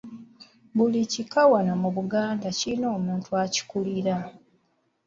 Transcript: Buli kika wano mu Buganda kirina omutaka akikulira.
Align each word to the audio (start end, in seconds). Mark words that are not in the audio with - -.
Buli 0.75 1.01
kika 1.11 1.41
wano 1.51 1.73
mu 1.81 1.89
Buganda 1.97 2.47
kirina 2.57 2.87
omutaka 2.95 3.35
akikulira. 3.45 4.15